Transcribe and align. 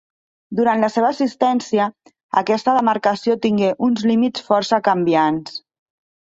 Durant 0.59 0.79
la 0.85 0.87
seva 0.93 1.09
existència, 1.15 1.85
aquesta 2.41 2.75
demarcació 2.79 3.37
tingué 3.45 3.69
uns 3.89 4.07
límits 4.13 4.47
força 4.49 4.81
canviants. 4.91 5.63